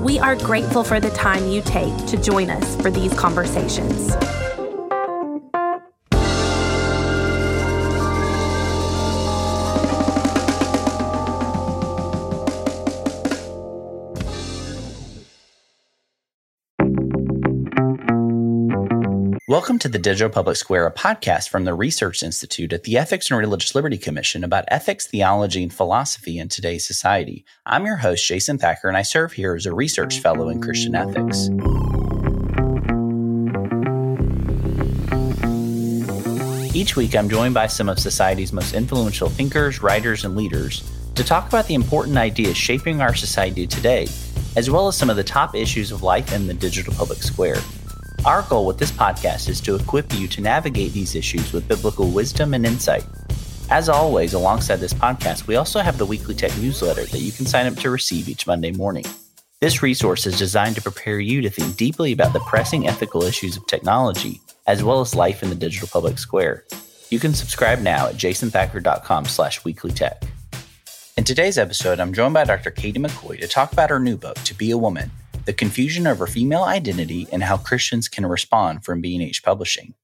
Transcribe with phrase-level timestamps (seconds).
[0.00, 4.14] We are grateful for the time you take to join us for these conversations.
[19.60, 23.30] Welcome to the Digital Public Square, a podcast from the Research Institute at the Ethics
[23.30, 27.44] and Religious Liberty Commission about ethics, theology, and philosophy in today's society.
[27.66, 30.94] I'm your host, Jason Thacker, and I serve here as a research fellow in Christian
[30.94, 31.50] ethics.
[36.74, 41.22] Each week, I'm joined by some of society's most influential thinkers, writers, and leaders to
[41.22, 44.08] talk about the important ideas shaping our society today,
[44.56, 47.58] as well as some of the top issues of life in the digital public square.
[48.26, 52.10] Our goal with this podcast is to equip you to navigate these issues with biblical
[52.10, 53.06] wisdom and insight.
[53.70, 57.46] As always, alongside this podcast, we also have the weekly tech newsletter that you can
[57.46, 59.06] sign up to receive each Monday morning.
[59.62, 63.56] This resource is designed to prepare you to think deeply about the pressing ethical issues
[63.56, 66.64] of technology, as well as life in the digital public square.
[67.08, 70.28] You can subscribe now at jasonthacker.com slash weeklytech.
[71.16, 72.70] In today's episode, I'm joined by Dr.
[72.70, 75.10] Katie McCoy to talk about her new book, To Be a Woman,
[75.50, 79.94] the confusion over female identity and how Christians can respond from B&H Publishing.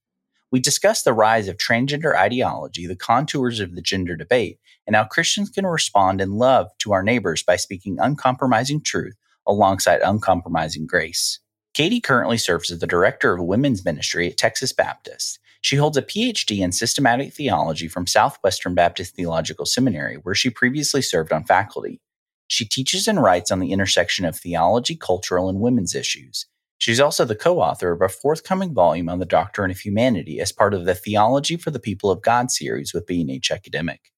[0.50, 4.58] We discuss the rise of transgender ideology, the contours of the gender debate,
[4.88, 9.14] and how Christians can respond in love to our neighbors by speaking uncompromising truth
[9.46, 11.38] alongside uncompromising grace.
[11.74, 15.38] Katie currently serves as the director of women's ministry at Texas Baptist.
[15.60, 21.02] She holds a PhD in systematic theology from Southwestern Baptist Theological Seminary, where she previously
[21.02, 22.00] served on faculty.
[22.48, 26.46] She teaches and writes on the intersection of theology, cultural, and women's issues.
[26.78, 30.52] She's also the co author of a forthcoming volume on the doctrine of humanity as
[30.52, 34.12] part of the Theology for the People of God series with B&H Academic.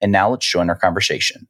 [0.00, 1.48] And now let's join our conversation.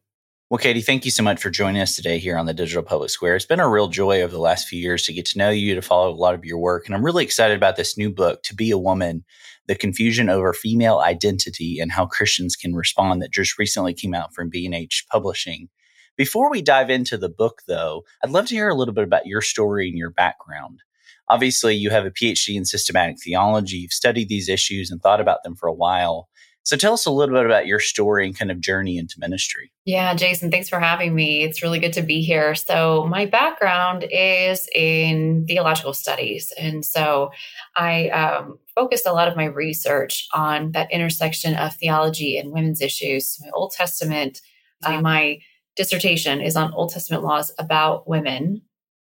[0.52, 3.08] Well, Katie, thank you so much for joining us today here on the Digital Public
[3.08, 3.36] Square.
[3.36, 5.74] It's been a real joy over the last few years to get to know you,
[5.74, 6.84] to follow a lot of your work.
[6.84, 9.24] And I'm really excited about this new book, To Be a Woman
[9.66, 14.34] The Confusion Over Female Identity and How Christians Can Respond, that just recently came out
[14.34, 15.70] from B&H Publishing.
[16.16, 19.26] Before we dive into the book, though, I'd love to hear a little bit about
[19.26, 20.80] your story and your background.
[21.28, 23.78] Obviously, you have a PhD in systematic theology.
[23.78, 26.28] You've studied these issues and thought about them for a while.
[26.64, 29.72] So tell us a little bit about your story and kind of journey into ministry.
[29.84, 31.42] Yeah, Jason, thanks for having me.
[31.42, 32.54] It's really good to be here.
[32.54, 36.52] So, my background is in theological studies.
[36.56, 37.32] And so
[37.74, 42.80] I um, focused a lot of my research on that intersection of theology and women's
[42.80, 44.40] issues, my Old Testament,
[44.84, 45.40] uh, my
[45.76, 48.62] dissertation is on Old Testament laws about women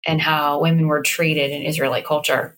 [0.07, 2.57] and how women were treated in Israelite culture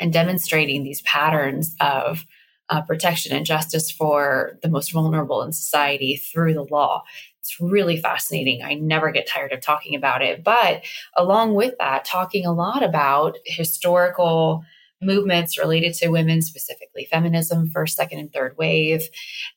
[0.00, 2.24] and demonstrating these patterns of
[2.70, 7.02] uh, protection and justice for the most vulnerable in society through the law.
[7.40, 8.62] It's really fascinating.
[8.62, 10.44] I never get tired of talking about it.
[10.44, 10.84] But
[11.16, 14.64] along with that, talking a lot about historical
[15.00, 19.08] movements related to women, specifically feminism, first, second, and third wave.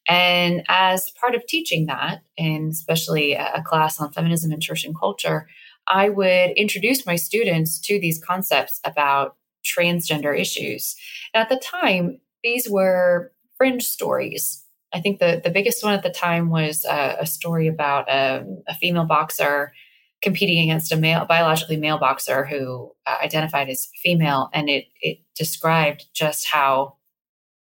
[0.08, 4.98] And as part of teaching that, and especially a class on feminism and church and
[4.98, 5.48] culture,
[5.88, 10.96] I would introduce my students to these concepts about transgender issues.
[11.34, 14.64] And at the time, these were fringe stories.
[14.94, 18.46] I think the, the biggest one at the time was a, a story about a,
[18.68, 19.74] a female boxer
[20.22, 25.20] competing against a male, biologically male boxer who uh, identified as female, and it it
[25.36, 26.96] described just how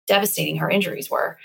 [0.07, 1.39] devastating her injuries were.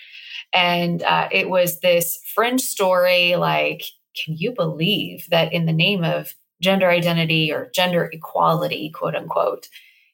[0.54, 3.84] And uh, it was this fringe story, like,
[4.24, 9.68] can you believe that in the name of gender identity or gender equality, quote unquote,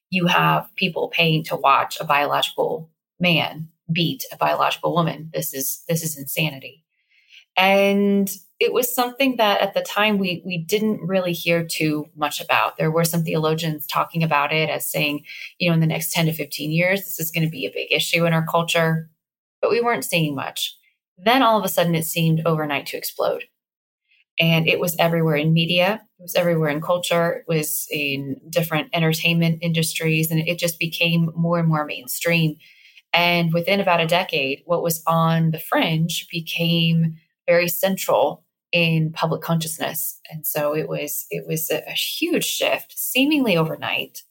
[0.09, 5.29] you have people paying to watch a biological man beat a biological woman?
[5.33, 6.83] This is this is insanity.
[7.59, 12.39] And it was something that at the time we we didn't really hear too much
[12.39, 12.77] about.
[12.77, 15.25] There were some theologians talking about it as saying,
[15.59, 17.71] you know, in the next 10 to 15 years, this is going to be a
[17.71, 19.09] big issue in our culture,
[19.61, 20.73] but we weren't seeing much.
[21.17, 23.43] Then all of a sudden it seemed overnight to explode.
[24.39, 28.87] And it was everywhere in media, it was everywhere in culture, it was in different
[28.93, 32.55] entertainment industries, and it just became more and more mainstream.
[33.11, 37.17] And within about a decade, what was on the fringe became
[37.49, 40.19] very central in public consciousness.
[40.31, 44.21] And so it was it was a, a huge shift, seemingly overnight.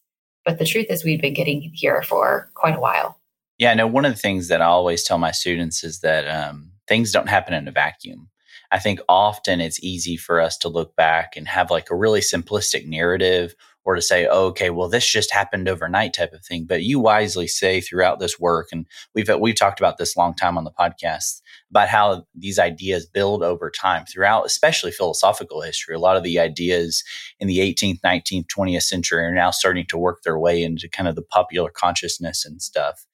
[0.45, 3.19] But the truth is we've been getting here for quite a while.
[3.59, 6.71] Yeah, no, one of the things that I always tell my students is that um,
[6.87, 8.29] things don't happen in a vacuum.
[8.71, 12.21] I think often it's easy for us to look back and have like a really
[12.21, 13.55] simplistic narrative
[13.85, 16.67] or to say, oh, okay, well, this just happened overnight type of thing.
[16.67, 20.59] But you wisely say throughout this work, and we've we've talked about this long time
[20.59, 21.41] on the podcast
[21.71, 25.95] about how these ideas build over time throughout, especially philosophical history.
[25.95, 27.03] A lot of the ideas
[27.41, 31.09] in the 18th, 19th, 20th century are now starting to work their way into kind
[31.09, 33.07] of the popular consciousness and stuff.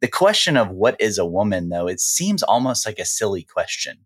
[0.00, 3.98] The question of what is a woman, though, it seems almost like a silly question.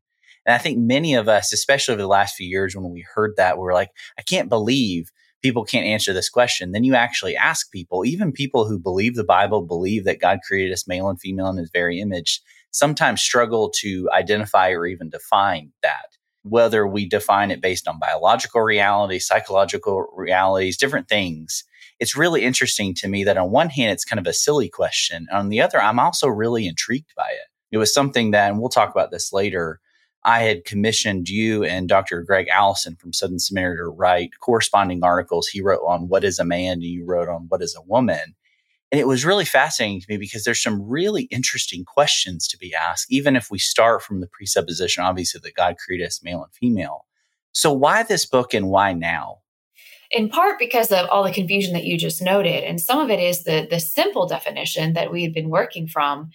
[0.46, 3.34] And I think many of us, especially over the last few years, when we heard
[3.36, 5.10] that, we were like, I can't believe
[5.42, 6.72] people can't answer this question.
[6.72, 10.72] Then you actually ask people, even people who believe the Bible, believe that God created
[10.72, 12.40] us male and female in his very image,
[12.70, 16.06] sometimes struggle to identify or even define that.
[16.44, 21.64] Whether we define it based on biological reality, psychological realities, different things.
[22.00, 25.26] It's really interesting to me that on one hand, it's kind of a silly question.
[25.30, 27.48] On the other, I'm also really intrigued by it.
[27.70, 29.80] It was something that, and we'll talk about this later,
[30.24, 32.22] I had commissioned you and Dr.
[32.22, 35.48] Gregg Allison from Southern Seminary to write corresponding articles.
[35.48, 38.34] He wrote on what is a man and you wrote on what is a woman.
[38.92, 42.74] And it was really fascinating to me because there's some really interesting questions to be
[42.74, 46.52] asked, even if we start from the presupposition, obviously, that God created us male and
[46.52, 47.06] female.
[47.52, 49.38] So, why this book and why now?
[50.12, 53.18] in part because of all the confusion that you just noted and some of it
[53.18, 56.30] is the the simple definition that we had been working from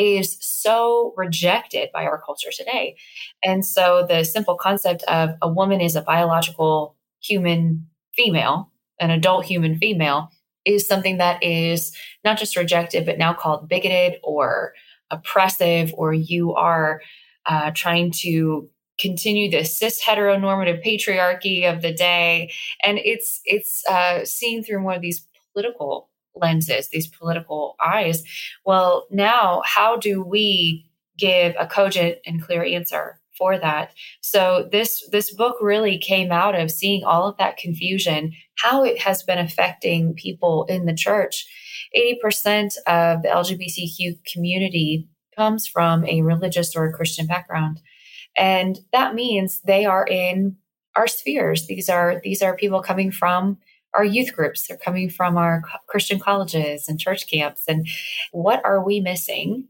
[0.00, 2.96] is so rejected by our culture today.
[3.44, 7.86] And so the simple concept of a woman is a biological human
[8.16, 8.70] female
[9.00, 10.30] an adult human female
[10.64, 14.74] is something that is not just rejected but now called bigoted or
[15.10, 17.00] oppressive or you are
[17.46, 18.68] uh, trying to
[19.00, 22.52] continue the cis heteronormative patriarchy of the day.
[22.82, 28.22] And it's it's uh, seen through one of these political lenses these political eyes.
[28.64, 30.86] Well now how do we
[31.18, 33.92] give a cogent and clear answer for that?
[34.20, 38.98] So this this book really came out of seeing all of that confusion how it
[38.98, 41.46] has been affecting people in the church.
[41.96, 47.80] 80% of the lgbtq community comes from a religious or a christian background.
[48.36, 50.56] And that means they are in
[50.96, 51.66] our spheres.
[51.66, 53.58] These are these are people coming from
[53.94, 54.66] our youth groups.
[54.66, 57.64] They're coming from our Christian colleges and church camps.
[57.68, 57.86] And
[58.32, 59.68] what are we missing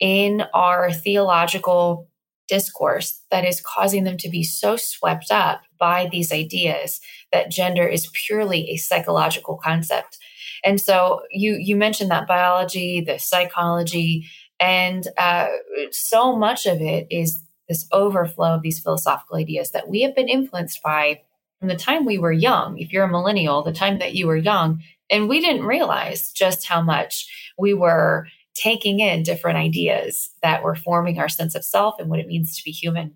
[0.00, 2.08] in our theological
[2.48, 7.00] discourse that is causing them to be so swept up by these ideas
[7.32, 10.18] that gender is purely a psychological concept?
[10.64, 14.28] And so you you mentioned that biology, the psychology,
[14.60, 15.48] and uh,
[15.90, 20.28] so much of it is this overflow of these philosophical ideas that we have been
[20.28, 21.22] influenced by
[21.62, 22.76] from the time we were young.
[22.78, 26.66] If you're a millennial, the time that you were young, and we didn't realize just
[26.66, 27.24] how much
[27.56, 32.18] we were taking in different ideas that were forming our sense of self and what
[32.18, 33.14] it means to be human.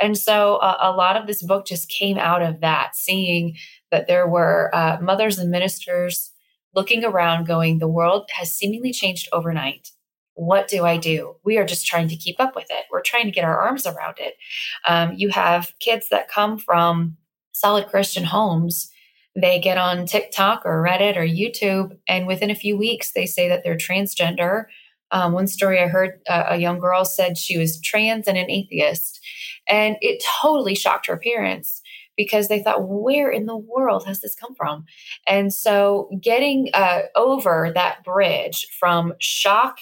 [0.00, 3.56] And so uh, a lot of this book just came out of that, seeing
[3.90, 6.30] that there were uh, mothers and ministers
[6.76, 9.90] looking around, going, the world has seemingly changed overnight
[10.34, 11.34] what do I do?
[11.44, 12.86] We are just trying to keep up with it.
[12.90, 14.36] We're trying to get our arms around it.
[14.88, 17.18] Um, you have kids that come from
[17.60, 18.90] solid Christian homes.
[19.36, 23.48] They get on TikTok or Reddit or YouTube, and within a few weeks, they say
[23.48, 24.64] that they're transgender.
[25.12, 28.50] Um, one story I heard uh, a young girl said she was trans and an
[28.50, 29.20] atheist,
[29.68, 31.82] and it totally shocked her parents
[32.16, 34.84] because they thought, where in the world has this come from?
[35.26, 39.78] And so, getting uh, over that bridge from shock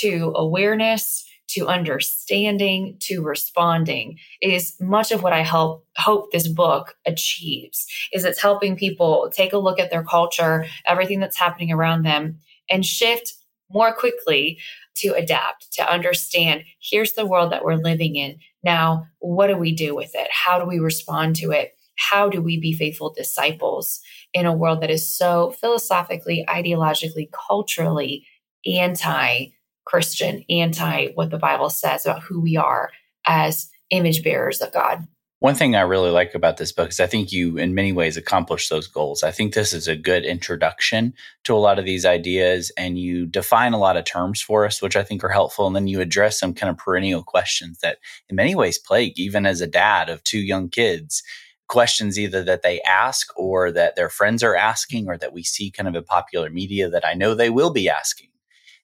[0.00, 6.96] to awareness to understanding to responding is much of what i help hope this book
[7.06, 12.02] achieves is it's helping people take a look at their culture everything that's happening around
[12.02, 12.38] them
[12.68, 13.34] and shift
[13.70, 14.58] more quickly
[14.96, 18.38] to adapt to understand here's the world that we're living in.
[18.62, 20.28] Now what do we do with it?
[20.30, 21.76] How do we respond to it?
[21.96, 24.00] How do we be faithful disciples
[24.32, 28.26] in a world that is so philosophically ideologically culturally
[28.66, 29.46] anti
[29.86, 32.90] Christian, anti what the Bible says about who we are
[33.26, 35.06] as image bearers of God.
[35.40, 38.16] One thing I really like about this book is I think you, in many ways,
[38.16, 39.22] accomplish those goals.
[39.22, 41.12] I think this is a good introduction
[41.44, 44.80] to a lot of these ideas, and you define a lot of terms for us,
[44.80, 45.66] which I think are helpful.
[45.66, 47.98] And then you address some kind of perennial questions that,
[48.30, 51.22] in many ways, plague even as a dad of two young kids.
[51.68, 55.70] Questions either that they ask or that their friends are asking, or that we see
[55.70, 58.28] kind of in popular media that I know they will be asking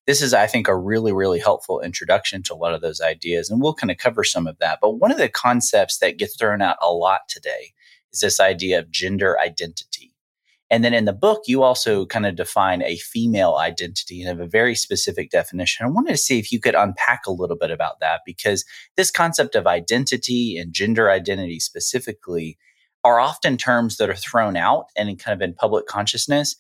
[0.07, 3.51] this is, I think, a really, really helpful introduction to a lot of those ideas.
[3.51, 4.79] And we'll kind of cover some of that.
[4.81, 7.73] But one of the concepts that gets thrown out a lot today
[8.13, 10.13] is this idea of gender identity.
[10.71, 14.41] And then in the book, you also kind of define a female identity and have
[14.41, 15.85] a very specific definition.
[15.85, 18.65] I wanted to see if you could unpack a little bit about that because
[18.97, 22.57] this concept of identity and gender identity specifically
[23.05, 26.57] are often terms that are thrown out and kind of in public consciousness,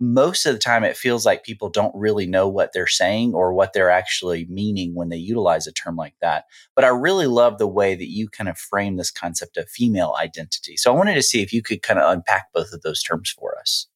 [0.00, 3.52] most of the time it feels like people don't really know what they're saying or
[3.52, 6.44] what they're actually meaning when they utilize a term like that.
[6.74, 10.14] But I really love the way that you kind of frame this concept of female
[10.20, 10.76] identity.
[10.76, 13.30] So I wanted to see if you could kind of unpack both of those terms
[13.30, 13.88] for us.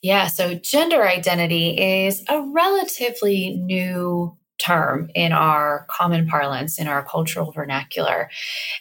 [0.00, 7.04] Yeah, so gender identity is a relatively new term in our common parlance, in our
[7.04, 8.30] cultural vernacular.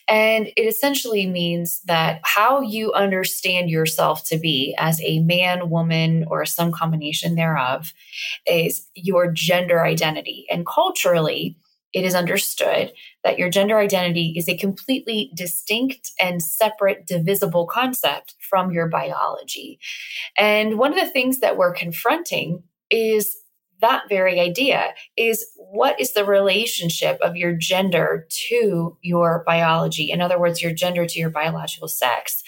[0.08, 6.26] And it essentially means that how you understand yourself to be as a man, woman,
[6.28, 7.94] or some combination thereof
[8.46, 10.46] is your gender identity.
[10.52, 11.58] And culturally,
[11.94, 12.92] it is understood
[13.24, 19.80] that your gender identity is a completely distinct and separate, divisible concept from your biology.
[20.38, 23.36] And one of the things that we're confronting is
[23.84, 30.10] that very idea is what is the relationship of your gender to your biology?
[30.10, 32.44] In other words, your gender to your biological sex.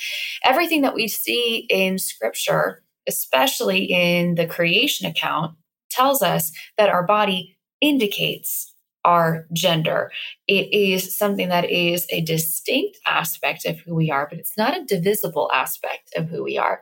[0.46, 5.56] Everything that we see in scripture, especially in the creation account,
[5.92, 8.74] tells us that our body indicates
[9.04, 10.12] our gender.
[10.48, 14.76] It is something that is a distinct aspect of who we are, but it's not
[14.76, 16.82] a divisible aspect of who we are.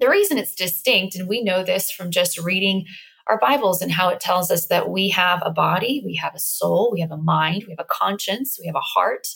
[0.00, 2.84] The reason it's distinct, and we know this from just reading
[3.26, 6.38] our Bibles and how it tells us that we have a body, we have a
[6.40, 9.26] soul, we have a mind, we have a conscience, we have a heart,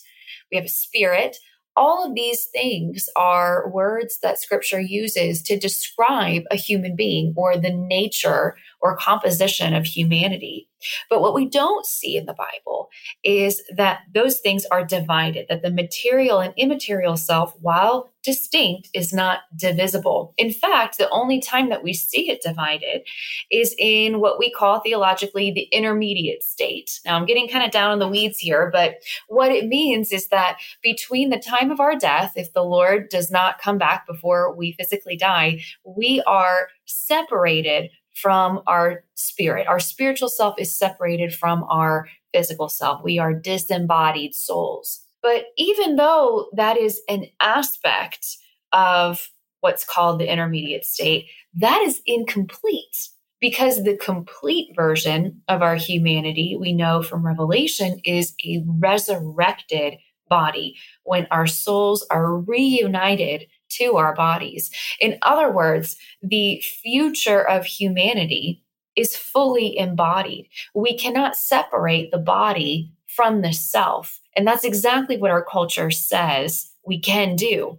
[0.50, 1.36] we have a spirit.
[1.76, 7.56] All of these things are words that scripture uses to describe a human being or
[7.56, 10.68] the nature or composition of humanity.
[11.08, 12.88] But what we don't see in the Bible
[13.22, 19.12] is that those things are divided, that the material and immaterial self, while distinct, is
[19.12, 20.34] not divisible.
[20.36, 23.02] In fact, the only time that we see it divided
[23.50, 27.00] is in what we call theologically the intermediate state.
[27.04, 28.96] Now, I'm getting kind of down in the weeds here, but
[29.28, 33.30] what it means is that between the time of our death, if the Lord does
[33.30, 39.66] not come back before we physically die, we are separated from our spirit.
[39.66, 43.02] Our spiritual self is separated from our physical self.
[43.02, 45.02] We are disembodied souls.
[45.22, 48.26] But even though that is an aspect
[48.72, 49.28] of
[49.60, 53.08] what's called the intermediate state, that is incomplete
[53.40, 59.94] because the complete version of our humanity we know from Revelation is a resurrected
[60.28, 64.70] body when our souls are reunited to our bodies.
[65.00, 68.62] In other words, the future of humanity
[68.96, 70.48] is fully embodied.
[70.74, 74.20] We cannot separate the body from the self.
[74.36, 77.78] And that's exactly what our culture says we can do.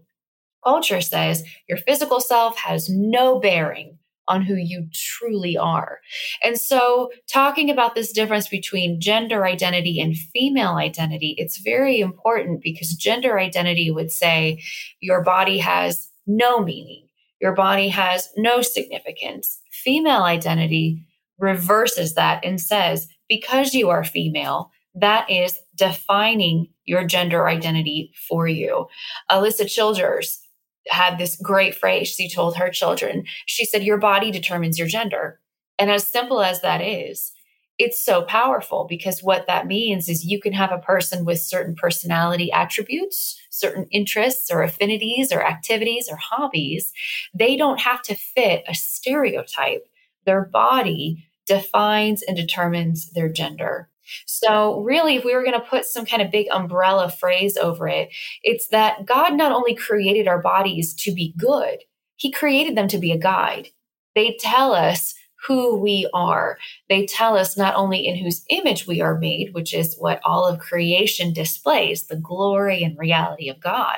[0.63, 3.97] Culture says your physical self has no bearing
[4.31, 5.99] on who you truly are.
[6.41, 12.61] And so, talking about this difference between gender identity and female identity, it's very important
[12.61, 14.63] because gender identity would say
[15.01, 17.07] your body has no meaning,
[17.41, 19.59] your body has no significance.
[19.71, 21.05] Female identity
[21.37, 28.47] reverses that and says, because you are female, that is defining your gender identity for
[28.47, 28.87] you.
[29.29, 30.40] Alisa Childers
[30.89, 33.23] had this great phrase she told her children.
[33.45, 35.39] She said, Your body determines your gender.
[35.77, 37.31] And as simple as that is,
[37.77, 41.73] it's so powerful because what that means is you can have a person with certain
[41.75, 46.93] personality attributes, certain interests or affinities or activities or hobbies.
[47.33, 49.87] They don't have to fit a stereotype.
[50.25, 53.89] Their body defines and determines their gender.
[54.25, 57.87] So, really, if we were going to put some kind of big umbrella phrase over
[57.87, 58.09] it,
[58.43, 61.79] it's that God not only created our bodies to be good,
[62.15, 63.69] He created them to be a guide.
[64.15, 65.13] They tell us
[65.47, 66.57] who we are.
[66.89, 70.45] They tell us not only in whose image we are made, which is what all
[70.45, 73.97] of creation displays the glory and reality of God,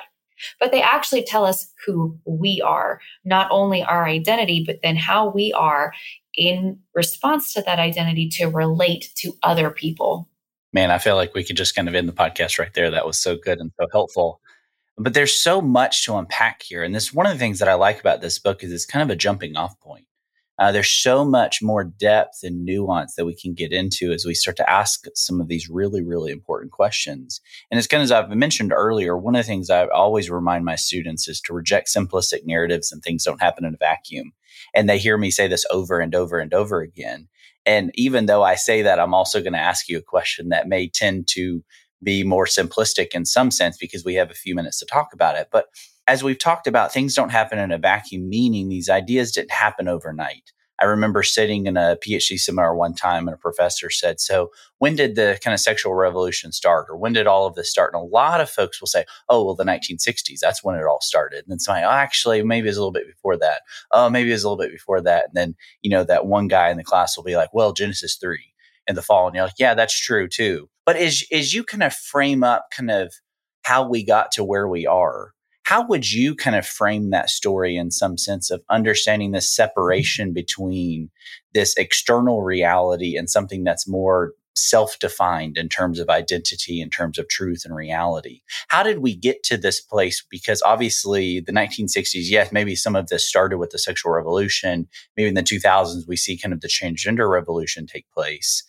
[0.59, 5.29] but they actually tell us who we are, not only our identity, but then how
[5.29, 5.93] we are
[6.35, 10.27] in response to that identity to relate to other people.
[10.73, 12.89] Man, I feel like we could just kind of end the podcast right there.
[12.89, 14.41] That was so good and so helpful.
[14.97, 16.83] But there's so much to unpack here.
[16.83, 19.03] And this one of the things that I like about this book is it's kind
[19.03, 20.05] of a jumping off point.
[20.59, 24.35] Uh, there's so much more depth and nuance that we can get into as we
[24.35, 27.41] start to ask some of these really, really important questions.
[27.71, 30.63] And it's kind of as I've mentioned earlier, one of the things I always remind
[30.63, 34.31] my students is to reject simplistic narratives and things don't happen in a vacuum.
[34.75, 37.27] And they hear me say this over and over and over again.
[37.65, 40.67] And even though I say that, I'm also going to ask you a question that
[40.67, 41.63] may tend to
[42.03, 45.37] be more simplistic in some sense because we have a few minutes to talk about
[45.37, 45.47] it.
[45.51, 45.67] But
[46.07, 49.87] as we've talked about, things don't happen in a vacuum, meaning these ideas didn't happen
[49.87, 50.51] overnight.
[50.79, 54.95] I remember sitting in a PhD seminar one time and a professor said, So, when
[54.95, 56.87] did the kind of sexual revolution start?
[56.89, 57.93] Or when did all of this start?
[57.93, 60.99] And a lot of folks will say, Oh, well, the 1960s, that's when it all
[60.99, 61.43] started.
[61.43, 63.61] And then somebody, oh, actually, maybe it's a little bit before that.
[63.91, 65.27] Oh, maybe it's a little bit before that.
[65.27, 68.15] And then, you know, that one guy in the class will be like, Well, Genesis
[68.15, 68.39] 3
[68.87, 69.27] in the fall.
[69.27, 70.69] And you're like, Yeah, that's true too.
[70.85, 73.13] But as, as you kind of frame up kind of
[73.61, 75.33] how we got to where we are,
[75.63, 79.43] how would you kind of frame that story in some sense of understanding the mm-hmm.
[79.43, 81.09] separation between
[81.53, 87.17] this external reality and something that's more self defined in terms of identity, in terms
[87.17, 88.41] of truth and reality?
[88.67, 90.23] How did we get to this place?
[90.29, 94.87] Because obviously, the 1960s, yes, maybe some of this started with the sexual revolution.
[95.17, 98.63] Maybe in the 2000s, we see kind of the transgender revolution take place.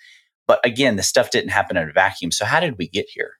[0.46, 2.30] But again, the stuff didn't happen in a vacuum.
[2.30, 3.34] So, how did we get here?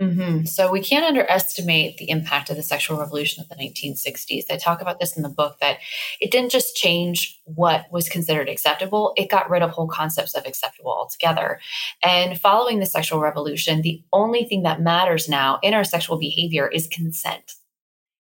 [0.00, 0.44] Mm-hmm.
[0.44, 4.44] So we can't underestimate the impact of the sexual revolution of the 1960s.
[4.48, 5.78] I talk about this in the book that
[6.20, 10.46] it didn't just change what was considered acceptable, it got rid of whole concepts of
[10.46, 11.58] acceptable altogether.
[12.02, 16.68] And following the sexual revolution, the only thing that matters now in our sexual behavior
[16.68, 17.54] is consent.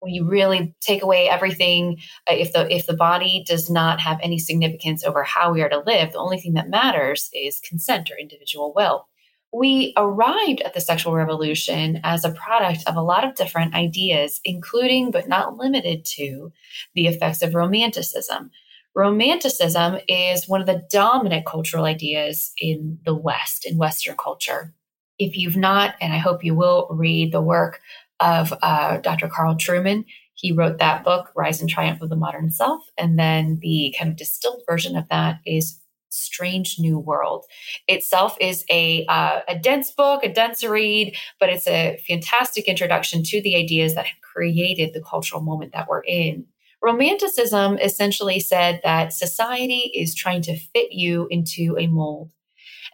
[0.01, 1.99] When you really take away everything,
[2.29, 5.69] uh, if the if the body does not have any significance over how we are
[5.69, 9.10] to live, the only thing that matters is consent or individual will
[9.53, 14.41] we arrived at the sexual revolution as a product of a lot of different ideas,
[14.45, 16.53] including but not limited to
[16.95, 18.51] the effects of romanticism.
[18.95, 24.73] Romanticism is one of the dominant cultural ideas in the West, in Western culture.
[25.19, 27.81] If you've not, and I hope you will, read the work
[28.21, 29.29] of uh, Dr.
[29.29, 30.05] Carl Trueman,
[30.35, 32.83] he wrote that book, Rise and Triumph of the Modern Self.
[32.97, 35.80] And then the kind of distilled version of that is
[36.11, 37.47] Strange New World.
[37.89, 43.23] Itself is a uh, a dense book, a dense read, but it's a fantastic introduction
[43.25, 46.47] to the ideas that have created the cultural moment that we're in.
[46.83, 52.31] Romanticism essentially said that society is trying to fit you into a mold.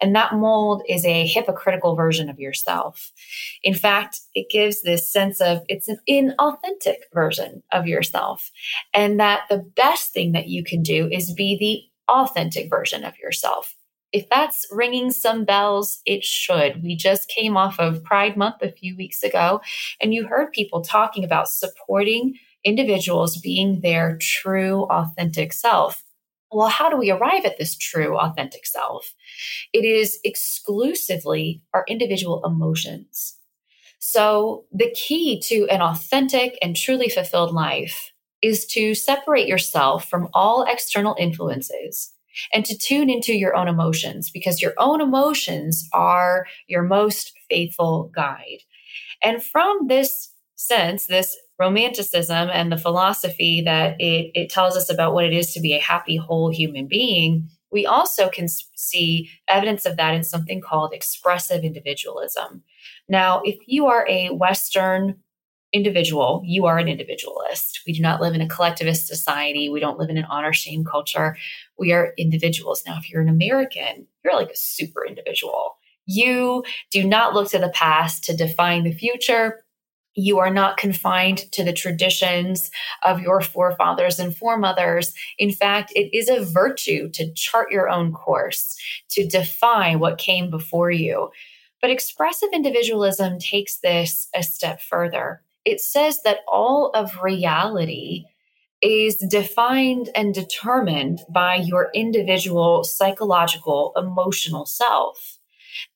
[0.01, 3.13] And that mold is a hypocritical version of yourself.
[3.63, 8.51] In fact, it gives this sense of it's an inauthentic version of yourself.
[8.93, 13.19] And that the best thing that you can do is be the authentic version of
[13.19, 13.77] yourself.
[14.13, 16.83] If that's ringing some bells, it should.
[16.83, 19.61] We just came off of Pride Month a few weeks ago,
[20.01, 26.05] and you heard people talking about supporting individuals being their true, authentic self.
[26.51, 29.15] Well, how do we arrive at this true, authentic self?
[29.73, 33.37] It is exclusively our individual emotions.
[33.99, 38.13] So, the key to an authentic and truly fulfilled life
[38.47, 42.13] is to separate yourself from all external influences
[42.53, 48.11] and to tune into your own emotions because your own emotions are your most faithful
[48.15, 48.59] guide.
[49.23, 55.15] And from this sense, this romanticism and the philosophy that it, it tells us about
[55.15, 59.87] what it is to be a happy, whole human being, we also can see evidence
[59.87, 62.63] of that in something called expressive individualism.
[63.09, 65.17] Now, if you are a Western
[65.73, 67.81] individual, you are an individualist.
[67.87, 69.69] We do not live in a collectivist society.
[69.69, 71.37] We don't live in an honor shame culture.
[71.79, 72.83] We are individuals.
[72.87, 75.77] Now, if you're an American, you're like a super individual.
[76.07, 79.65] You do not look to the past to define the future.
[80.15, 82.71] You are not confined to the traditions
[83.05, 85.13] of your forefathers and foremothers.
[85.37, 88.79] In fact, it is a virtue to chart your own course,
[89.11, 91.31] to define what came before you.
[91.83, 98.25] But expressive individualism takes this a step further it says that all of reality
[98.81, 105.39] is defined and determined by your individual psychological, emotional self.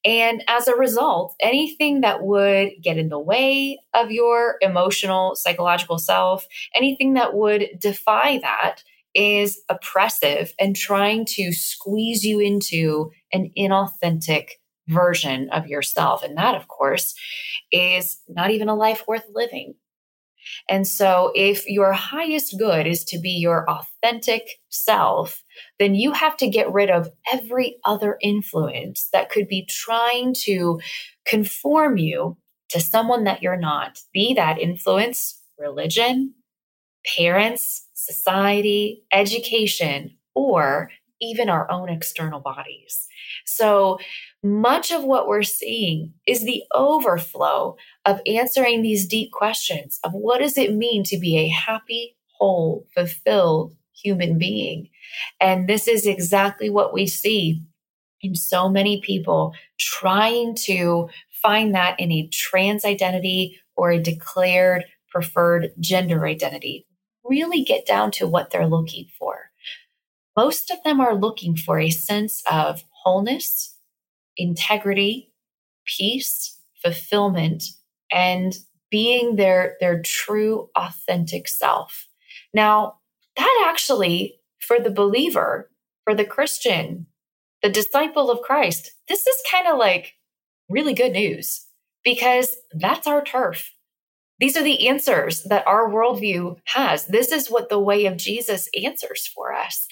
[0.05, 5.99] And as a result, anything that would get in the way of your emotional, psychological
[5.99, 8.83] self, anything that would defy that
[9.15, 14.60] is oppressive and trying to squeeze you into an inauthentic
[14.91, 16.23] version of yourself.
[16.23, 17.15] And that, of course,
[17.73, 19.75] is not even a life worth living.
[20.69, 25.45] And so, if your highest good is to be your authentic self,
[25.79, 30.81] then you have to get rid of every other influence that could be trying to
[31.27, 32.37] conform you
[32.71, 34.01] to someone that you're not.
[34.13, 36.35] Be that influence religion,
[37.17, 43.07] parents, society, education, or even our own external bodies.
[43.45, 43.99] So,
[44.43, 47.77] much of what we're seeing is the overflow
[48.07, 52.87] of answering these deep questions of what does it mean to be a happy, whole,
[52.95, 54.89] fulfilled human being?
[55.41, 57.63] And this is exactly what we see
[58.23, 61.09] in so many people trying to
[61.43, 66.87] find that in a trans identity or a declared preferred gender identity
[67.25, 69.51] really get down to what they're looking for.
[70.37, 73.77] Most of them are looking for a sense of wholeness,
[74.37, 75.33] integrity,
[75.87, 77.65] peace, fulfillment,
[78.13, 78.55] and
[78.91, 82.09] being their, their true, authentic self.
[82.53, 82.97] Now,
[83.37, 85.71] that actually, for the believer,
[86.05, 87.07] for the Christian,
[87.63, 90.15] the disciple of Christ, this is kind of like
[90.69, 91.67] really good news
[92.05, 93.75] because that's our turf.
[94.41, 97.05] These are the answers that our worldview has.
[97.07, 99.87] This is what the way of Jesus answers for us.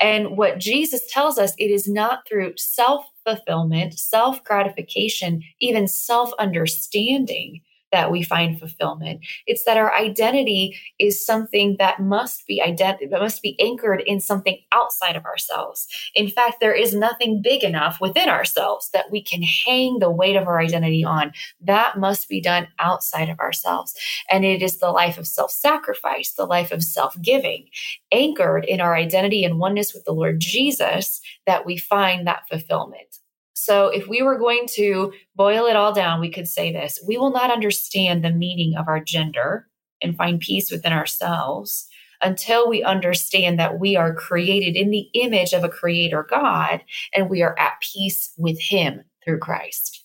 [0.00, 6.32] And what Jesus tells us, it is not through self fulfillment, self gratification, even self
[6.38, 7.60] understanding
[7.92, 9.20] that we find fulfillment.
[9.46, 14.20] It's that our identity is something that must be identity that must be anchored in
[14.20, 15.86] something outside of ourselves.
[16.14, 20.36] In fact, there is nothing big enough within ourselves that we can hang the weight
[20.36, 21.32] of our identity on.
[21.60, 23.94] That must be done outside of ourselves.
[24.30, 27.68] And it is the life of self-sacrifice, the life of self-giving,
[28.10, 33.18] anchored in our identity and oneness with the Lord Jesus that we find that fulfillment.
[33.64, 37.16] So, if we were going to boil it all down, we could say this we
[37.16, 39.68] will not understand the meaning of our gender
[40.02, 41.86] and find peace within ourselves
[42.20, 46.82] until we understand that we are created in the image of a creator God
[47.14, 50.02] and we are at peace with Him through Christ.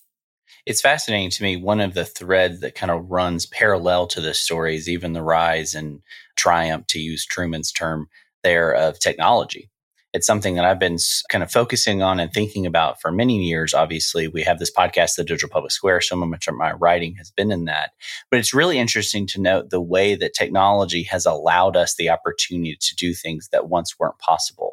[0.67, 1.57] It's fascinating to me.
[1.57, 5.23] One of the threads that kind of runs parallel to this story is even the
[5.23, 6.01] rise and
[6.35, 8.07] triumph, to use Trueman's term
[8.43, 9.71] there, of technology
[10.17, 10.97] it's something that I've been
[11.30, 13.75] kind of focusing on and thinking about for many years.
[13.75, 16.01] Obviously, we have this podcast, The Digital Public Square.
[16.01, 17.91] So much of my writing has been in that.
[18.32, 22.75] But it's really interesting to note the way that technology has allowed us the opportunity
[22.82, 24.66] to do things that once weren't possible.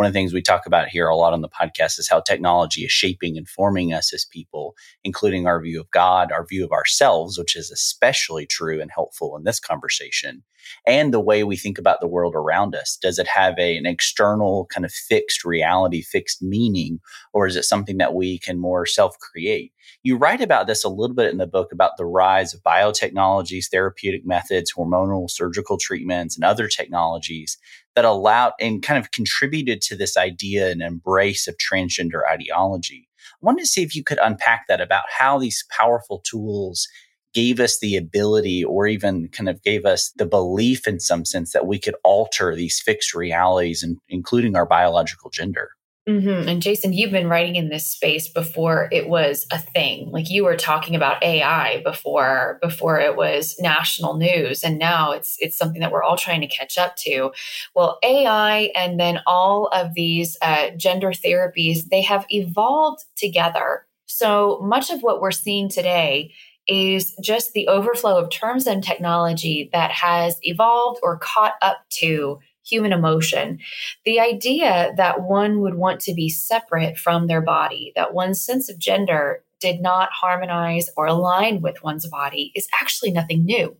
[0.00, 2.20] One of the things we talk about here a lot on the podcast is how
[2.20, 6.64] technology is shaping and forming us as people, including our view of God, our view
[6.64, 10.42] of ourselves, which is especially true and helpful in this conversation,
[10.86, 12.96] and the way we think about the world around us.
[13.02, 17.00] Does it have a, an external kind of fixed reality, fixed meaning,
[17.34, 19.74] or is it something that we can more self create?
[20.02, 23.66] You write about this a little bit in the book about the rise of biotechnologies,
[23.70, 27.58] therapeutic methods, hormonal surgical treatments, and other technologies
[28.00, 33.06] that allowed and kind of contributed to this idea and embrace of transgender ideology.
[33.34, 36.88] I wanted to see if you could unpack that about how these powerful tools
[37.34, 41.52] gave us the ability or even kind of gave us the belief in some sense
[41.52, 45.72] that we could alter these fixed realities, and including our biological gender.
[46.08, 46.48] Mm-hmm.
[46.48, 50.10] And Jason, you've been writing in this space before it was a thing.
[50.10, 55.36] Like you were talking about AI before before it was national news, and now it's
[55.40, 57.32] it's something that we're all trying to catch up to.
[57.74, 63.86] Well, AI and then all of these uh, gender therapies they have evolved together.
[64.06, 66.32] So much of what we're seeing today
[66.66, 72.38] is just the overflow of terms and technology that has evolved or caught up to
[72.70, 73.58] human emotion.
[74.04, 78.68] The idea that one would want to be separate from their body, that one's sense
[78.68, 83.76] of gender did not harmonize or align with one's body, is actually nothing new.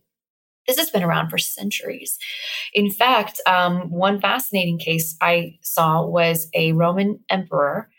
[0.67, 2.17] This has been around for centuries.
[2.73, 7.89] In fact, um, one fascinating case I saw was a Roman emperor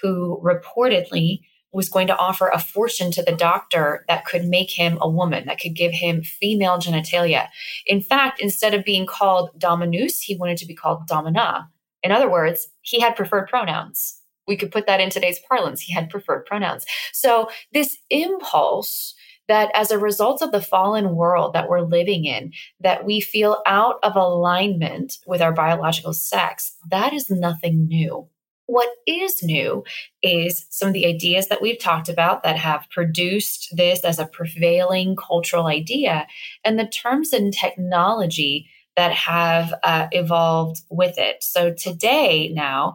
[0.00, 1.40] who reportedly
[1.72, 5.46] was going to offer a fortune to the doctor that could make him a woman,
[5.46, 7.48] that could give him female genitalia.
[7.86, 11.68] In fact, instead of being called Dominus, he wanted to be called Domina.
[12.02, 14.18] In other words, he had preferred pronouns.
[14.46, 15.80] We could put that in today's parlance.
[15.80, 16.84] He had preferred pronouns.
[17.12, 19.14] So, this impulse
[19.48, 23.62] that as a result of the fallen world that we're living in, that we feel
[23.66, 28.28] out of alignment with our biological sex, that is nothing new.
[28.72, 29.84] What is new
[30.22, 34.24] is some of the ideas that we've talked about that have produced this as a
[34.24, 36.26] prevailing cultural idea
[36.64, 41.42] and the terms and technology that have uh, evolved with it.
[41.42, 42.94] So today, now,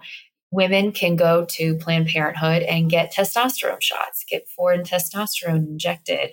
[0.50, 6.32] women can go to Planned Parenthood and get testosterone shots, get foreign testosterone injected,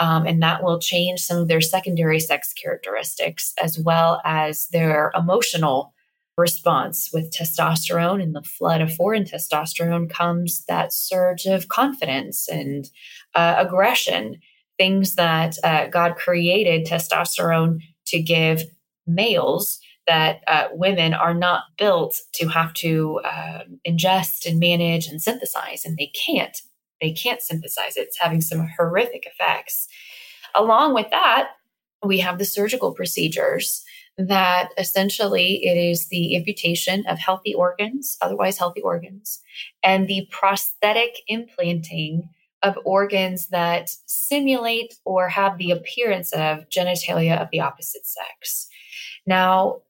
[0.00, 5.12] um, and that will change some of their secondary sex characteristics as well as their
[5.14, 5.94] emotional
[6.36, 12.88] response with testosterone and the flood of foreign testosterone comes that surge of confidence and
[13.34, 14.36] uh, aggression
[14.78, 18.62] things that uh, god created testosterone to give
[19.06, 25.22] males that uh, women are not built to have to uh, ingest and manage and
[25.22, 26.60] synthesize and they can't.
[27.00, 27.96] They can't synthesize.
[27.96, 29.88] It it's having some horrific effects.
[30.54, 31.50] Along with that
[32.04, 33.84] we have the surgical procedures
[34.18, 39.40] that essentially it is the amputation of healthy organs, otherwise healthy organs,
[39.82, 42.28] and the prosthetic implanting
[42.62, 48.68] of organs that simulate or have the appearance of genitalia of the opposite sex.
[49.26, 49.80] Now,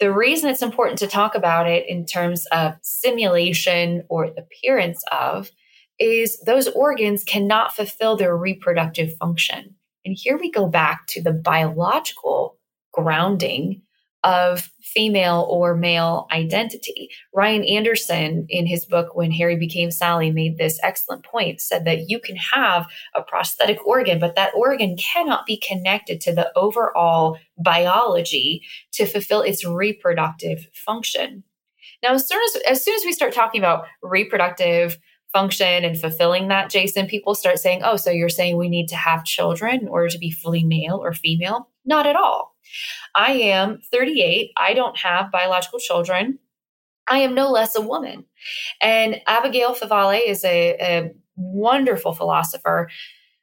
[0.00, 5.50] the reason it's important to talk about it in terms of simulation or appearance of
[5.98, 9.74] is those organs cannot fulfill their reproductive function.
[10.06, 12.56] And here we go back to the biological
[12.92, 13.82] grounding
[14.22, 17.10] of female or male identity.
[17.34, 22.08] Ryan Anderson, in his book When Harry Became Sally, made this excellent point said that
[22.08, 27.38] you can have a prosthetic organ, but that organ cannot be connected to the overall
[27.58, 31.42] biology to fulfill its reproductive function.
[32.02, 34.98] Now, as soon as, as soon as we start talking about reproductive
[35.36, 38.96] function and fulfilling that, Jason, people start saying, oh, so you're saying we need to
[38.96, 41.68] have children in order to be fully male or female?
[41.84, 42.56] Not at all.
[43.14, 44.52] I am 38.
[44.56, 46.38] I don't have biological children.
[47.06, 48.24] I am no less a woman.
[48.80, 52.88] And Abigail Favale is a, a wonderful philosopher.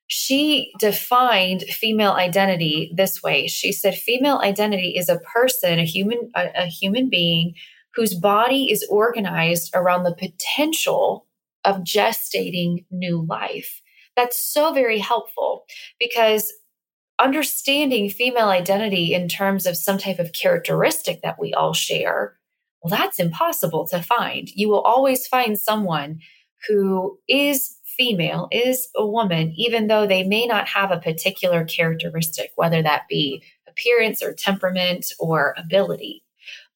[0.07, 3.45] She defined female identity this way.
[3.45, 7.53] She said, female identity is a person, a human, a, a human being
[7.93, 11.27] whose body is organized around the potential
[11.65, 13.81] of gestating new life.
[14.15, 15.65] That's so very helpful
[15.99, 16.51] because
[17.19, 22.37] understanding female identity in terms of some type of characteristic that we all share,
[22.81, 24.49] well, that's impossible to find.
[24.49, 26.19] You will always find someone
[26.67, 32.51] who is female, is a woman, even though they may not have a particular characteristic,
[32.55, 36.23] whether that be appearance or temperament or ability.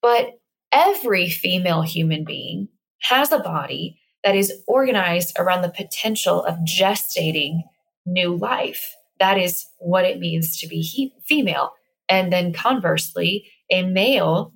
[0.02, 0.40] But
[0.72, 2.68] every female human being
[3.02, 7.62] has a body that is organized around the potential of gestating
[8.06, 8.96] new life.
[9.20, 11.74] That is what it means to be he- female.
[12.10, 14.54] And then conversely, a male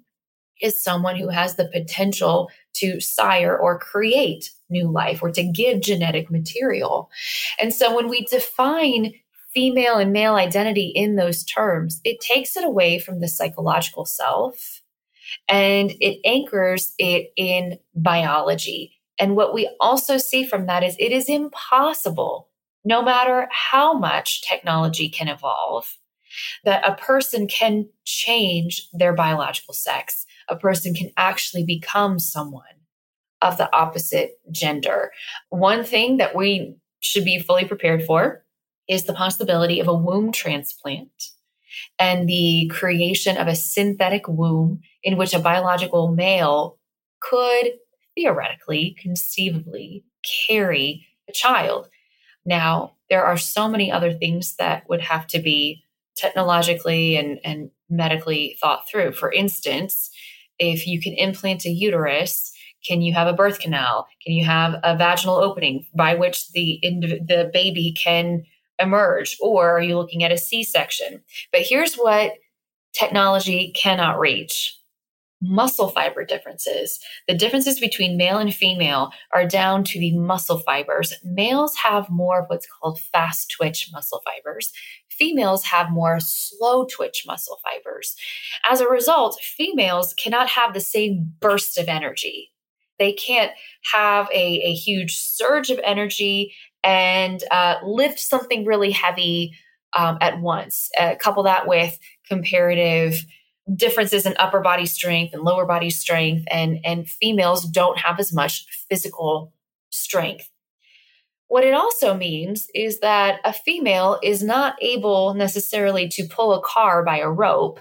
[0.61, 5.81] is someone who has the potential to sire or create new life or to give
[5.81, 7.09] genetic material.
[7.59, 9.13] And so when we define
[9.53, 14.81] female and male identity in those terms, it takes it away from the psychological self
[15.47, 19.00] and it anchors it in biology.
[19.21, 22.49] And what we also see from that is it is impossible
[22.83, 25.97] no matter how much technology can evolve,
[26.65, 30.25] that a person can change their biological sex.
[30.49, 32.63] A person can actually become someone
[33.41, 35.11] of the opposite gender.
[35.49, 38.43] One thing that we should be fully prepared for
[38.87, 41.11] is the possibility of a womb transplant
[41.99, 46.79] and the creation of a synthetic womb in which a biological male
[47.19, 47.73] could
[48.15, 50.03] theoretically, conceivably
[50.47, 51.87] carry a child.
[52.45, 55.83] Now, there are so many other things that would have to be
[56.15, 59.13] technologically and, and medically thought through.
[59.13, 60.09] For instance,
[60.59, 62.51] if you can implant a uterus,
[62.87, 64.07] can you have a birth canal?
[64.25, 68.43] Can you have a vaginal opening by which the the baby can
[68.79, 69.37] emerge?
[69.39, 71.21] Or are you looking at a C-section?
[71.51, 72.33] But here's what
[72.93, 74.75] technology cannot reach
[75.41, 76.99] muscle fiber differences.
[77.27, 81.13] The differences between male and female are down to the muscle fibers.
[81.23, 84.71] Males have more of what's called fast twitch muscle fibers.
[85.09, 88.15] Females have more slow twitch muscle fibers.
[88.69, 92.51] As a result, females cannot have the same burst of energy.
[92.99, 93.51] They can't
[93.93, 99.53] have a, a huge surge of energy and uh, lift something really heavy
[99.93, 100.89] um, at once.
[100.99, 103.25] Uh, couple that with comparative
[103.75, 108.33] differences in upper body strength and lower body strength and and females don't have as
[108.33, 109.53] much physical
[109.89, 110.49] strength.
[111.47, 116.61] What it also means is that a female is not able necessarily to pull a
[116.61, 117.79] car by a rope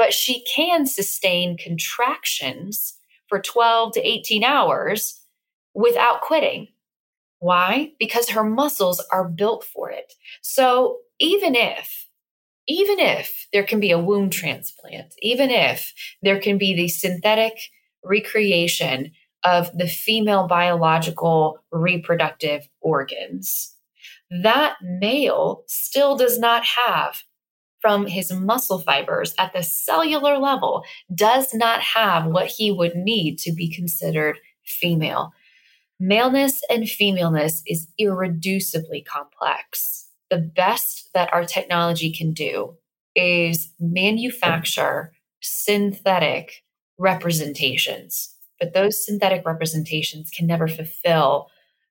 [0.00, 2.96] but she can sustain contractions
[3.28, 5.20] for 12 to 18 hours
[5.74, 6.68] without quitting.
[7.38, 7.92] Why?
[7.98, 10.14] Because her muscles are built for it.
[10.40, 12.08] So even if
[12.70, 17.54] even if there can be a womb transplant, even if there can be the synthetic
[18.04, 19.10] recreation
[19.42, 23.74] of the female biological reproductive organs,
[24.42, 27.24] that male still does not have
[27.80, 33.36] from his muscle fibers at the cellular level, does not have what he would need
[33.36, 35.32] to be considered female.
[35.98, 42.76] Maleness and femaleness is irreducibly complex the best that our technology can do
[43.14, 45.12] is manufacture
[45.42, 46.62] synthetic
[46.98, 48.34] representations.
[48.58, 51.48] But those synthetic representations can never fulfill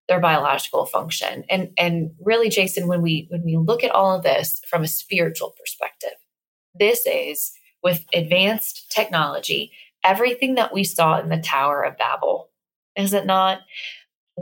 [0.08, 1.44] their biological function.
[1.50, 4.88] And and really, Jason, when we when we look at all of this from a
[4.88, 6.18] spiritual perspective,
[6.78, 7.52] this is
[7.84, 9.72] with advanced technology,
[10.04, 12.50] everything that we saw in the Tower of Babel.
[12.96, 13.60] Is it not?